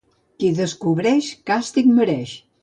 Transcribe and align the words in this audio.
Qui 0.43 0.47
descobreix 0.59 1.29
càstig 1.51 1.93
mereix. 2.01 2.35